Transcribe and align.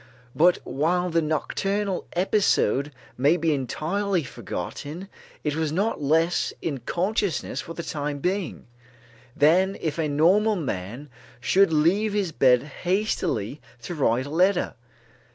But 0.35 0.57
while 0.63 1.11
the 1.11 1.21
nocturnal 1.21 2.07
episode 2.13 2.91
may 3.19 3.37
be 3.37 3.53
entirely 3.53 4.23
forgotten, 4.23 5.07
it 5.43 5.55
was 5.55 5.71
not 5.71 6.01
less 6.01 6.51
in 6.59 6.79
consciousness 6.79 7.61
for 7.61 7.75
the 7.75 7.83
time 7.83 8.17
being, 8.17 8.65
than 9.35 9.77
if 9.79 9.99
a 9.99 10.07
normal 10.07 10.55
man 10.55 11.07
should 11.39 11.71
leave 11.71 12.13
his 12.13 12.31
bed 12.31 12.63
hastily 12.81 13.61
to 13.83 13.93
write 13.93 14.25
a 14.25 14.31
letter. 14.31 14.73